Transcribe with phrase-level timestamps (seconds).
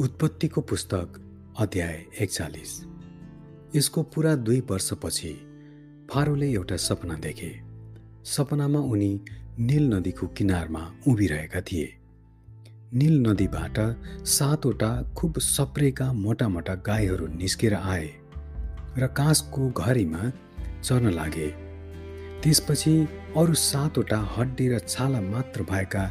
[0.00, 1.20] उत्पत्तिको पुस्तक
[1.60, 2.70] अध्याय एकचालिस।
[3.76, 5.28] यसको पुरा दुई वर्षपछि
[6.10, 7.50] फारोले एउटा सपना देखे।
[8.24, 9.20] सपनामा उनी
[9.58, 11.94] निल नदीको किनारमा उभिरहेका थिए।
[12.94, 13.78] निल नदीबाट
[14.26, 18.08] सातवटा खुब सप्रेका मोटा मोटा गाईहरू निस्केर आए
[18.98, 20.30] र काँसको घरीमा
[20.82, 21.48] चर्न लागे।
[22.42, 22.96] त्यसपछि
[23.36, 26.04] अरू सातवटा हड्डी र छाला मात्र भएका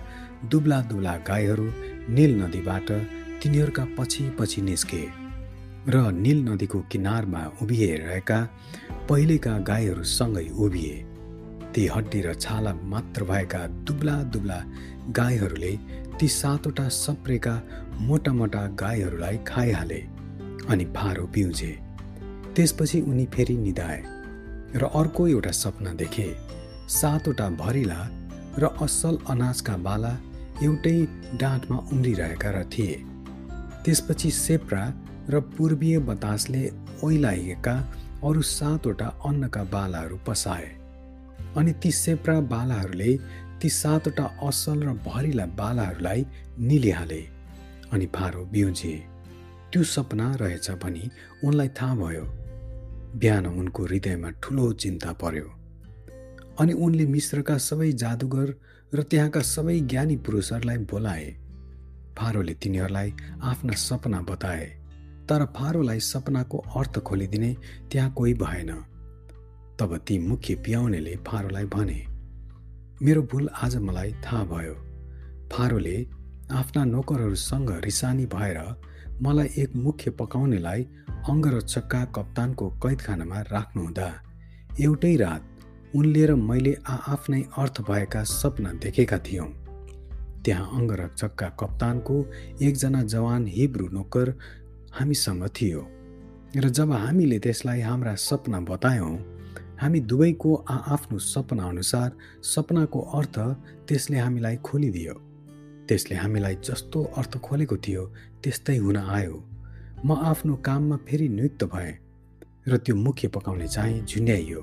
[0.52, 1.68] दुब्ला दुब्ला गाईहरू
[2.14, 2.92] निल नदीबाट
[3.44, 5.04] तिनीहरूका पछि पछि निस्के
[5.90, 8.40] र निल नदीको किनारमा उभिएरहेका
[9.10, 10.96] पहिलेका गाईहरूसँगै उभिए।
[11.74, 14.60] ती हड्डी र छाला मात्र भएका दुब्ला दुब्ला
[15.10, 15.74] गाईहरूले
[16.20, 17.56] ती सातवटा सप्रेका
[18.00, 20.02] मोटा मोटा गाईहरूलाई खाइहाले
[20.70, 21.72] अनि फारो पिउजे।
[22.56, 24.02] त्यसपछि उनी फेरि निधाए
[24.76, 26.30] र अर्को एउटा सपना देखे।
[26.90, 28.02] सातवटा भरिला
[28.60, 30.18] र असल अनाजका बाला
[30.64, 31.00] एउटै
[31.42, 33.04] डाँठमा उम्रिरहेका र थिए।
[33.86, 34.94] त्यसपछि सेप्रा
[35.30, 36.72] र पूर्वीय बतासले
[37.04, 37.76] ओइलाइएका
[38.24, 40.68] अरू सातवटा अन्नका बालाहरू पसाए।
[41.58, 43.18] अनि ती सेप्रा बालाहरूले
[43.62, 46.26] ती सातवटा असल र भरिला बालाहरूलाई
[46.60, 47.22] निलिहाले
[47.92, 49.04] अनि फारो बिउजे।
[49.74, 51.12] त्यो सपना रहेछ भनी
[51.44, 52.26] उनलाई थाहा भयो।
[53.16, 55.48] बिहान उनको हृदयमा ठुलो चिन्ता पर्यो।
[56.60, 58.54] अनि उनले मिश्रका सबै जादुगर
[58.94, 61.43] र त्यहाँका सबै ज्ञानी पुरुषहरूलाई बोलाए।
[62.18, 64.66] फारोले तिनीहरूलाई आफ्ना सपना बताए
[65.30, 67.56] तर फारोलाई सपनाको अर्थ खोलिदिने
[67.92, 68.72] त्यहाँ कोही भएन।
[69.80, 72.00] तब ती मुख्य पियाउनेले फारोलाई भने
[73.02, 74.76] मेरो भुल आज मलाई थाहा भयो।
[75.52, 75.96] फारोले
[76.52, 78.60] आफ्ना नोकरहरूसँग रिसानी भएर
[79.22, 80.84] मलाई एक मुख्य पकाउनेलाई
[81.30, 84.08] अङ्गरक्षकका कप्तानको कैदखानामा राख्नुहुँदा
[84.82, 85.44] एउटै रात
[85.96, 89.50] उनले र मैले आआफ्नै अर्थ भएका सपना देखेका थियौँ।
[90.46, 92.16] त्यहाँ अङ्गरक्षकका कप्तानको
[92.62, 94.28] एकजना जवान हिब्रू नोकर
[94.98, 95.82] हामीसँग थियो।
[96.56, 99.14] र जब हामीले त्यसलाई हाम्रा सपना बतायौँ
[99.82, 102.10] हामी दुवैको आआफ्नो सपना अनुसार
[102.44, 103.36] सपनाको अर्थ
[103.88, 105.16] त्यसले हामीलाई खोलिदियो।
[105.88, 108.04] त्यसले हामीलाई जस्तो अर्थ खोलेको थियो
[108.44, 109.36] त्यस्तै हुन आयो।
[110.06, 111.94] म आफ्नो काममा फेरि नियुक्त भएँ
[112.68, 114.62] र त्यो मुख्य पकाउने चाहिँ झुन्ड्याइयो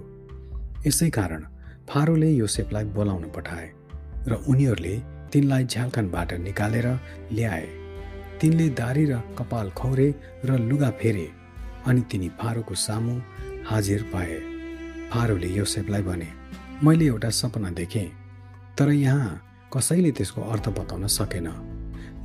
[0.86, 1.42] यसै कारण
[1.88, 3.68] फारोले योसेफलाई बोलाउन पठाए
[4.28, 4.94] र उनीहरूले
[5.32, 6.86] तिनलाई झ्यालखानबाट निकालेर
[7.32, 7.66] ल्याए।
[8.40, 10.08] तिनले दारी र कपाल खौरे
[10.44, 11.26] र लुगा फेरे
[11.86, 13.14] अनि तिनी फारोको सामु
[13.68, 14.38] हाजिर पाए।
[15.12, 16.28] फारोले योसेफलाई भने
[16.84, 18.08] मैले एउटा सपना देखेँ
[18.78, 19.30] तर यहाँ
[19.72, 21.48] कसैले त्यसको अर्थ बताउन सकेन।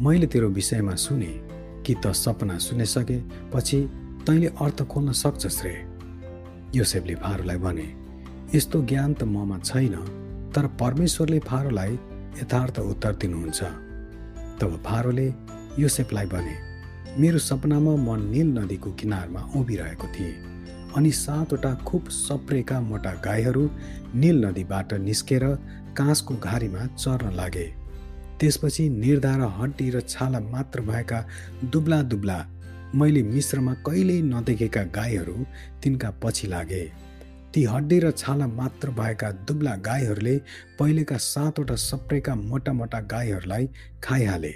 [0.01, 1.33] मैले तेरो विषयमा सुने
[1.85, 3.17] कि त सपना सुनिसके
[3.51, 3.79] पछि
[4.25, 5.75] तैँले अर्थ खोल्न सक्छस् रे?
[6.75, 7.87] योसेफले फारोलाई भने
[8.55, 9.95] यस्तो ज्ञान त ममा छैन
[10.55, 11.97] तर परमेश्वरले फारोलाई
[12.37, 13.63] यथार्थ उत्तर दिनुहुन्छ।
[14.59, 15.27] तब फारोले
[15.79, 16.55] योसेफलाई भने
[17.19, 20.33] मेरो सपनामा म निल नदीको किनारमा उभिरहेको थिएँ
[20.97, 23.63] अनि सातवटा खुब सप्रेका मोटा गाईहरू
[24.15, 25.43] निल नदीबाट निस्केर
[25.97, 27.67] काँसको घारीमा चर्न लागे।
[28.39, 31.19] त्यसपछि निर्धार हड्डी र छाला मात्र भएका
[31.71, 32.39] दुब्ला दुब्ला
[32.95, 35.37] मैले मिश्रमा कहिल्यै नदेखेका गाईहरू
[35.83, 36.83] तिनका पछि लागे।
[37.55, 40.35] ती हड्डी र छाला मात्र भएका दुब्ला गाईहरूले
[40.79, 43.69] पहिलेका सातवटा सप्रेका मोटा मोटा गाईहरूलाई
[44.03, 44.51] खाइहाले।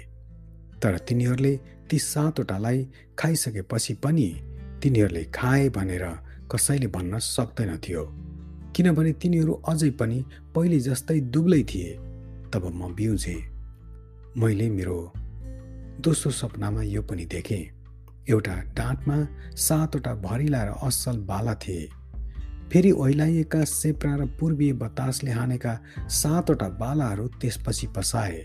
[0.82, 1.56] तर तिनीहरूले
[1.90, 4.26] ती सातवटालाई खाइसकेपछि पनि
[4.82, 6.04] तिनीहरूले खाए भनेर
[6.52, 8.02] कसैले भन्न सक्दैन थियो।
[8.76, 10.18] किनभने तिनीहरू अझै पनि
[10.54, 11.92] पहिले जस्तै दुब्लै थिए।
[12.52, 13.36] तब म बिउजे।
[14.36, 14.98] मैले मेरो
[16.04, 17.64] दोस्रो सपनामा यो पनि देखेँ।
[18.28, 19.16] एउटा डाँटमा
[19.56, 21.88] सातवटा भरिला र असल बाला थिए।
[22.72, 25.72] फेरि ओइलाइएका सेप्रा र पूर्वीय बतासले हानेका
[26.10, 28.38] सातवटा बालाहरू त्यसपछि पसाए।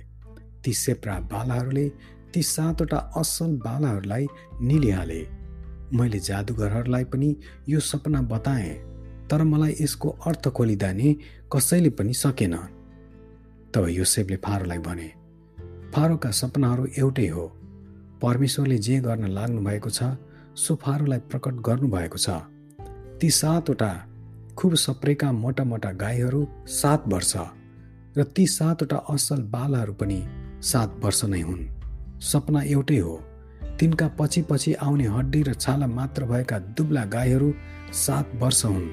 [0.64, 1.88] ती सेप्रा बालाहरूले
[2.34, 4.26] ती सातवटा असल बालाहरूलाई
[4.62, 5.22] निलिहाले।
[5.94, 7.30] मैले जादुगरहरूलाई पनि
[7.70, 8.74] यो सपना बताएँ
[9.30, 11.14] तर मलाई यसको अर्थ खोलिँदा नि
[11.54, 12.56] कसैले पनि सकेन।
[13.74, 15.10] तब योसेफले फारोलाई भने
[15.94, 17.46] फारोका सपनाहरू एउटै हो।
[18.22, 20.04] परमेश्वरले जे गर्न लाग्नु भएको छ
[20.58, 22.30] सो फारोलाई प्रकट गर्नुभएको छ।
[23.20, 23.92] ती सातवटा
[24.58, 27.34] खुब सप्रेका मोटा मोटा गाईहरू सात वर्ष
[28.18, 30.20] र ती सातवटा असल बालाहरू पनि
[30.64, 31.64] सात वर्ष नै हुन्।
[32.22, 33.16] सपना एउटै हो
[33.80, 37.50] तिनका पछि पछि आउने हड्डी र छाला मात्र भएका दुब्ला गाईहरू
[37.94, 38.88] सात वर्ष हुन्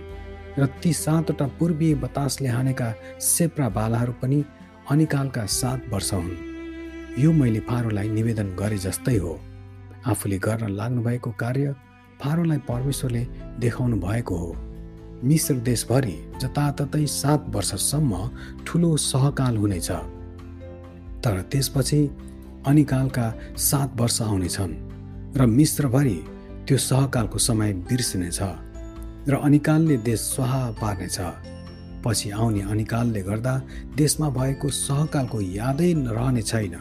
[0.58, 2.88] र ती सातवटा पूर्वीय बतासले हानेका
[3.20, 4.42] सेप्रा बालाहरू पनि
[4.90, 6.34] अनिकालका सात वर्ष हुन्।
[7.18, 9.38] यो मैले फारोलाई निवेदन गरे जस्तै हो।
[10.06, 11.74] आफूले गर्न लाग्नुभएको कार्य
[12.20, 13.24] फारोलाई परमेश्वरले
[13.62, 14.52] देखाउनु भएको हो।
[15.24, 18.12] मिश्र देशभरि जताततै सात वर्षसम्म
[18.66, 19.90] ठुलो सहकाल हुनेछ।
[21.24, 22.00] तर त्यसपछि
[22.66, 23.26] अनिकालका
[23.58, 24.74] सात वर्ष आउनेछन्
[25.36, 26.19] र मिश्रभरि
[26.69, 28.38] त्यो सहकालको समय बिर्सिनेछ
[29.28, 31.19] र अनिकालले देश स्वाहा पार्नेछ।
[32.04, 33.54] पछि आउने अनिकालले गर्दा
[33.96, 36.74] देशमा भएको सहकालको यादै रहने छैन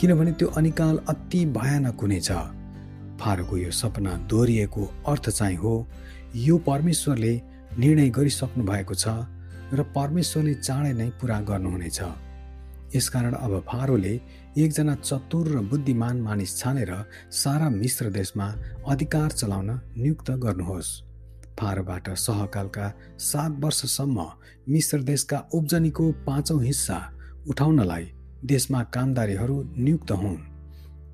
[0.00, 2.30] किनभने त्यो अनिकाल अति भयानक हुनेछ।
[3.20, 5.74] फारोको यो सपना दोहोरिएको अर्थ चाहिँ हो
[6.36, 7.34] यो परमेश्वरले
[7.78, 9.08] निर्णय गरिसक्नु भएको छ
[9.72, 12.00] र परमेश्वरले चाँडै नै पुरा गर्नुहुनेछ।
[12.94, 14.14] यसकारण अब फारोले
[14.58, 16.92] एकजना चतुर र बुद्धिमान मानिस छानेर
[17.32, 18.46] सारा मिश्र देशमा
[18.86, 20.90] अधिकार चलाउन नियुक्त गर्नुहोस्।
[21.58, 22.86] फारोबाट सहकालका
[23.18, 24.18] सात वर्षसम्म
[24.68, 26.98] मिश्र देशका उब्जनीको पाँचौँ हिस्सा
[27.48, 28.04] उठाउनलाई
[28.44, 30.36] देशमा कामदारीहरू नियुक्त हुन्।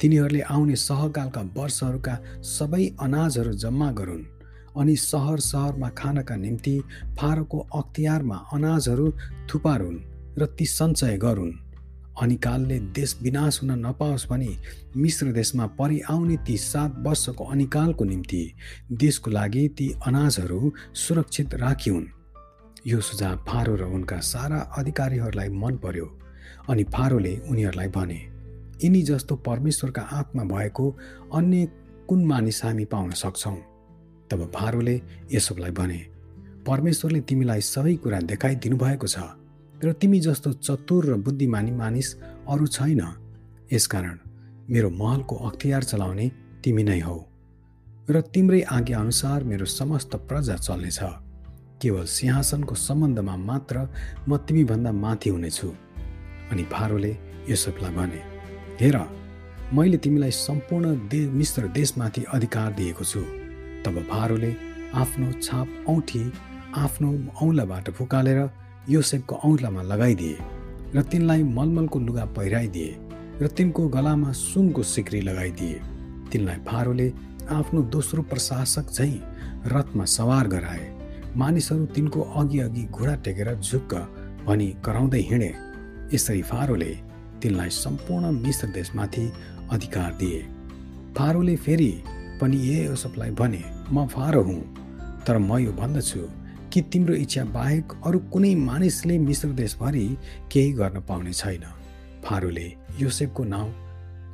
[0.00, 2.14] तिनीहरूले आउने सहकालका वर्षहरूका
[2.48, 4.24] सबै अनाजहरू जम्मा गरून्।
[4.76, 6.80] अनि सहर सहरमा खानका निम्ति
[7.18, 9.12] फारोको अख्तियारमा अनाजहरू
[9.48, 9.98] थुपारुन्
[10.38, 11.52] र ती सञ्चय गरून्।
[12.22, 14.48] अनिकालले देश विनाश हुन नपाओस् भने
[14.96, 18.42] मिश्र देशमा परि आउने ती सात वर्षको अनिकालको निम्ति
[18.92, 22.06] देशको लागि ती अनाजहरू सुरक्षित राखिउन्।
[22.86, 26.06] यो सुझाव फारो र उनका सारा अधिकारीहरूलाई मन पर्यो
[26.68, 28.20] अनि फारोले उनीहरूलाई भने
[28.84, 30.96] यिनी जस्तो परमेश्वरका आत्मा भएको
[31.34, 31.68] अन्य
[32.08, 33.56] कुन मानिस हामी पाउन सक्छौँ?
[34.30, 35.00] तब फारोले
[35.32, 36.00] यसोलाई भने
[36.66, 39.18] परमेश्वरले तिमीलाई सबै कुरा देखाइदिनु भएको छ
[39.84, 42.08] र तिमी जस्तो चतुर र बुद्धिमानी मानिस
[42.48, 43.02] अरू छैन।
[43.72, 44.18] यसकारण
[44.70, 46.26] मेरो महलको अख्तियार चलाउने
[46.64, 47.18] तिमी नै हौ
[48.10, 51.00] र तिम्रै आज्ञा अनुसार मेरो समस्त प्रजा चल्नेछ।
[51.82, 53.76] केवल सिंहासनको सम्बन्धमा मात्र
[54.28, 55.68] म तिमीभन्दा माथि हुनेछु।
[56.50, 57.12] अनि फारोले
[57.48, 58.20] यसोपलाई भने
[58.80, 58.96] हेर
[59.72, 63.20] मैले तिमीलाई सम्पूर्ण दे मिश्र देशमाथि अधिकार दिएको छु।
[63.84, 64.54] तब फारोले
[64.94, 66.22] आफ्नो छाप औँठी
[66.76, 67.10] आफ्नो
[67.42, 68.40] औँलाबाट फुकालेर
[68.90, 70.36] योसेफको औँलामा लगाइदिए
[70.94, 72.96] र तिनलाई मलमलको लुगा पहिराइदिए
[73.42, 75.80] र तिनको गलामा सुनको सिक्री लगाइदिए।
[76.32, 77.08] तिनलाई फारोले
[77.50, 79.14] आफ्नो दोस्रो प्रशासक झैँ
[79.66, 80.86] रथमा सवार गराए।
[81.36, 83.94] मानिसहरू तिनको अघि अघि घुँडा टेकेर झुक्क
[84.46, 85.52] भनी कराउँदै हिँडे।
[86.14, 86.92] यसरी फारोले
[87.42, 89.30] तिनलाई सम्पूर्ण मिश्र देशमाथि
[89.72, 90.40] अधिकार दिए।
[91.16, 91.92] फारोले फेरि
[92.40, 93.62] पनि ए सबलाई भने
[93.92, 94.60] म फारो हुँ
[95.26, 96.20] तर म यो भन्दछु
[96.72, 100.06] कि तिम्रो इच्छा बाहेक अरू कुनै मानिसले मिश्र देशभरि
[100.52, 101.64] केही गर्न पाउने छैन।
[102.24, 102.66] फारूले
[103.00, 103.70] योसेफको नाउँ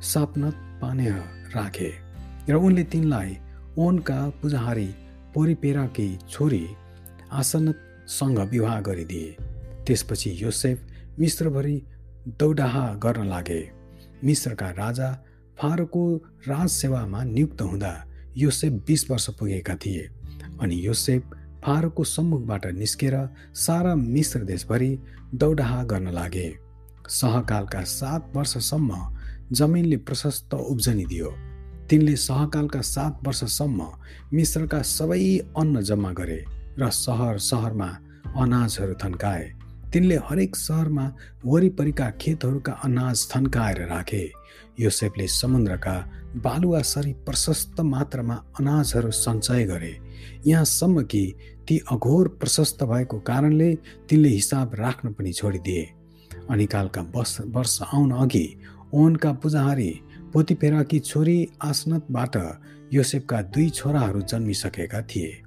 [0.03, 1.09] सापनत पाने
[1.55, 1.91] राखे
[2.49, 3.37] र उनले तिनलाई
[3.77, 4.87] ओनका पुजाहारी
[5.33, 6.65] पोरिपेराकी छोरी
[7.31, 9.35] आसनतसँग विवाह गरिदिए।
[9.85, 10.77] त्यसपछि योसेफ
[11.19, 11.81] मिश्रभरि
[12.39, 13.61] दौडाहा गर्न लागे।
[14.23, 15.09] मिश्रका राजा
[15.59, 16.03] फारोको
[16.47, 17.93] राजसेवामा नियुक्त हुँदा
[18.37, 20.09] योसेफ बिस वर्ष पुगेका थिए
[20.61, 21.35] अनि योसेफ
[21.65, 23.15] फारोको सम्मुखबाट निस्केर
[23.55, 24.91] सारा मिश्र देशभरि
[25.33, 26.49] दौडाहा गर्न लागे।
[27.09, 28.99] सहकालका सात वर्षसम्म
[29.51, 31.33] जमिनले प्रशस्त उब्जनी दियो।
[31.89, 33.87] तिनले सहकालका सात वर्षसम्म
[34.33, 36.39] मिश्रका सबै अन्न जम्मा गरे
[36.79, 37.89] र सहर सहरमा
[38.37, 39.51] अनाजहरू थन्काए।
[39.93, 41.05] तिनले हरेक सहरमा
[41.45, 44.23] वरिपरिका खेतहरूका अनाज थन्काएर राखे।
[44.79, 45.95] योसेफले समुद्रका
[46.35, 49.93] बालुवासरी प्रशस्त मात्रामा अनाजहरू सञ्चय गरे।
[50.47, 51.33] यहाँसम्म कि
[51.67, 53.75] ती अघोर प्रशस्त भएको कारणले
[54.09, 55.89] तिनले हिसाब राख्न पनि छोडिदिए।
[56.49, 58.47] अनिकालका वर्ष वर्ष आउन अघि
[58.93, 59.91] ओनका पुजाहारी
[60.33, 62.35] पोतिपेराकी छोरी आसनतबाट
[62.93, 65.41] योसेफका दुई छोराहरू जन्मिसकेका थिए।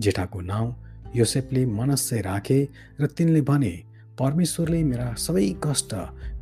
[0.00, 0.74] जेठाको नाउँ
[1.16, 2.68] योसेफले मनस्य राखे
[3.00, 3.74] र तिनले भने
[4.18, 5.92] परमेश्वरले मेरा सबै कष्ट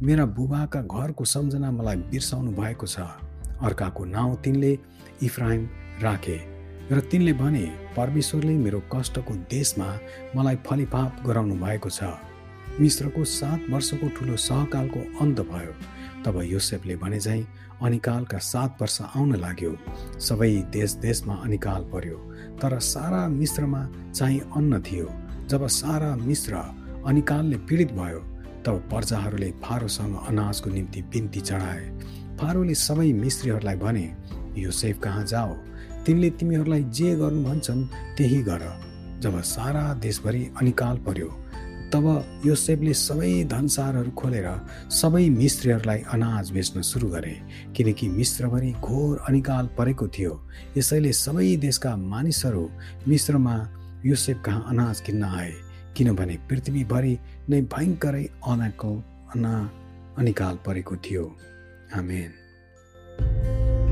[0.02, 2.98] मेरा बुबाका घरको सम्झना मलाई बिर्साउनु भएको छ।
[3.58, 4.70] अर्काको नाउँ तिनले
[5.22, 5.62] इफ्राइम
[6.02, 6.36] राखे
[6.90, 7.64] र तिनले भने
[7.96, 9.88] परमेश्वरले मेरो कष्टको देशमा
[10.36, 12.14] मलाई फलिफाप गराउनु भएको छ।
[12.78, 15.74] मिश्रको सात वर्षको ठुलो सहकालको अन्त भयो।
[16.22, 17.46] तब योसेफले भने चाहिँ
[17.82, 19.74] अनिकालका सात वर्ष आउन लाग्यो।
[20.20, 22.18] सबै देश देशमा अनिकाल पर्यो।
[22.62, 23.82] तर सारा मिश्रमा
[24.14, 25.10] चाहिँ अन्न थियो।
[25.50, 26.62] जब सारा मिश्र
[27.06, 28.20] अनिकालले पीडित भयो
[28.64, 31.84] तब प्रजाहरूले फारोसँग अनाजको निम्ति बिन्ती चढाए।
[32.40, 34.06] फारोले सबै मिस्त्रीहरूलाई भने
[34.56, 35.54] योसेफ कहाँ जाओ?
[36.06, 38.62] तिनले तिमीहरूलाई जे गर्नु भन्छन् त्यही गर।
[39.22, 41.28] जब सारा देशभरि अनिकाल पर्यो
[41.92, 42.06] तब
[42.46, 44.48] योसेफले सबै धनसारहरू खोलेर
[44.90, 47.34] सबै मिस्त्रीहरूलाई अनाज बेच्न सुरु गरे
[47.76, 50.32] किनकि मिश्रभरि घोर अनिकाल परेको थियो।
[50.76, 52.68] यसैले सबै देशका मानिसहरू
[53.08, 53.54] मिश्रमा
[54.06, 55.52] योसेफ कहाँ अनाज किन्न आए।
[55.96, 58.92] किनभने पृथ्वीभरि नै भयङ्करै अनाको
[59.34, 59.54] अना
[60.18, 61.24] अनिकाल परेको थियो।
[61.94, 63.83] आमेन।